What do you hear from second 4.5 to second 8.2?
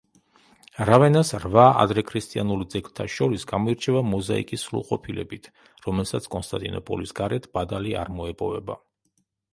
სრულყოფილებით, რომელსაც კონსტანტინოპოლის გარეთ ბადალი არ